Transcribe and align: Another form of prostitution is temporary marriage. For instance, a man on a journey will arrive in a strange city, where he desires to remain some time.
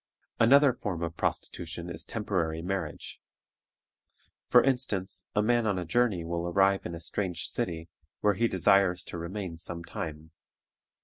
Another 0.39 0.73
form 0.73 1.03
of 1.03 1.15
prostitution 1.15 1.87
is 1.87 2.03
temporary 2.03 2.63
marriage. 2.63 3.19
For 4.47 4.63
instance, 4.63 5.27
a 5.35 5.43
man 5.43 5.67
on 5.67 5.77
a 5.77 5.85
journey 5.85 6.25
will 6.25 6.47
arrive 6.47 6.87
in 6.87 6.95
a 6.95 6.99
strange 6.99 7.45
city, 7.47 7.87
where 8.21 8.33
he 8.33 8.47
desires 8.47 9.03
to 9.03 9.19
remain 9.19 9.59
some 9.59 9.83
time. 9.83 10.31